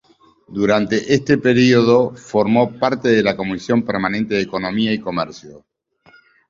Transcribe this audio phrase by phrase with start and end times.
[0.47, 5.63] Durante este período formó parte de la comisión permanente de Economía y Comercio.